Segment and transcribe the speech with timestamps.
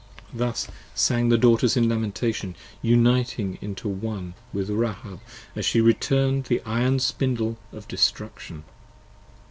[0.33, 5.19] Thus sang the Daughters in lamentation, uniting into One With Rahab
[5.55, 8.63] as she turn'd the iron Spindle of destruction.